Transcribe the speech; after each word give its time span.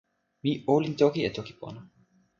mi 0.43 0.53
olin 0.75 0.95
toki 1.01 1.21
e 1.27 1.31
toki 1.35 1.53
pona. 1.61 1.81